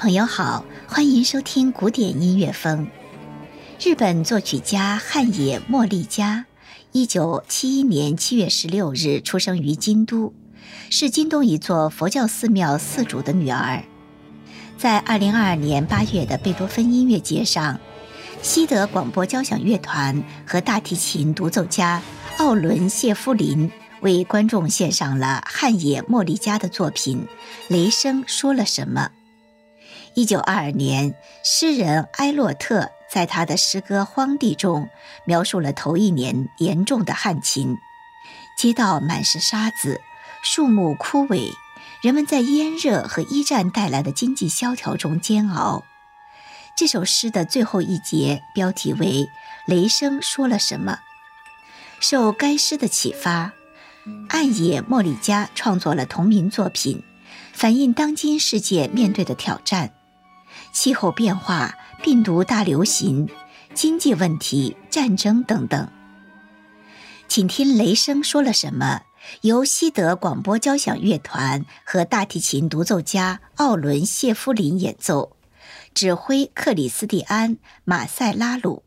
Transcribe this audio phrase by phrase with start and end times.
[0.00, 2.88] 朋友好，欢迎收听古典音乐风。
[3.78, 6.46] 日本作曲家汉野茉莉佳，
[6.92, 10.32] 一九七一年七月十六日出生于京都，
[10.88, 13.84] 是京都一座佛教寺庙寺主的女儿。
[14.78, 17.78] 在二零二二年八月的贝多芬音乐节上，
[18.40, 22.00] 西德广播交响乐团和大提琴独奏家
[22.38, 27.18] 奥伦谢夫林为观众献上了汉野茉莉佳的作品
[27.68, 29.10] 《雷声说了什么》。
[30.14, 34.88] 一九二二年，诗人埃洛特在他的诗歌《荒地》中
[35.24, 37.78] 描述了头一年严重的旱情，
[38.58, 40.00] 街道满是沙子，
[40.42, 41.52] 树木枯萎，
[42.02, 45.84] 人们在炎热和一战带来的经济萧条中煎熬。
[46.76, 49.06] 这首诗的最后一节标题为
[49.66, 50.92] 《雷声说了什么》。
[52.00, 53.52] 受该诗的启发，
[54.28, 57.04] 暗野莫里加创作了同名作品，
[57.52, 59.92] 反映当今世界面对的挑战。
[60.72, 63.28] 气候变化、病毒大流行、
[63.74, 65.88] 经济问题、战争等等。
[67.28, 69.02] 请听雷声说了什么？
[69.42, 75.36] 由西德广播交响乐团和大提琴独奏家奥伦谢夫林演奏，
[75.94, 78.82] 指挥克里斯蒂安马塞拉鲁。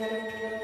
[0.00, 0.63] 您